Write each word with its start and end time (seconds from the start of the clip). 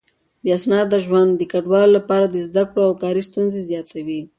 بې 0.43 0.49
اسناده 0.57 0.97
ژوند 1.05 1.31
د 1.35 1.41
کډوالو 1.51 1.95
لپاره 1.97 2.25
د 2.29 2.35
زده 2.47 2.63
کړو 2.69 2.81
او 2.87 2.93
کار 3.03 3.15
ستونزې 3.29 3.61
زياتوي. 3.69 4.21